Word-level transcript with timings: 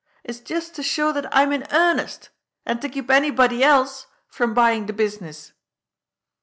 It's 0.23 0.39
just 0.39 0.73
to 0.77 0.81
show 0.81 1.11
that 1.11 1.27
I'm 1.31 1.51
in 1.53 1.63
earnest, 1.71 2.31
and 2.65 2.81
to 2.81 2.89
keep 2.89 3.11
anybody 3.11 3.63
else 3.63 4.07
from 4.29 4.51
buying 4.55 4.87
the 4.87 4.93
business." 4.93 5.53